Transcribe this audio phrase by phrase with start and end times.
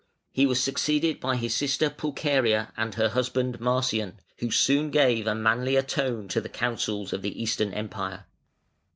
[0.31, 5.35] He was succeeded by his sister Pulcheria and her husband Marcian, who soon gave a
[5.35, 8.25] manlier tone to the counsels of the Eastern Empire.